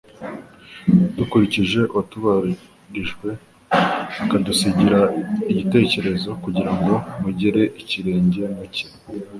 dukurikije 1.17 1.79
“uwatubabarijwe 1.91 3.29
akadusigira 4.23 4.99
icyitegererezo, 5.51 6.29
kugira 6.43 6.71
ngo 6.77 6.93
mugere 7.21 7.63
ikirenge 7.81 8.41
mu 8.55 8.65
cye. 8.73 8.85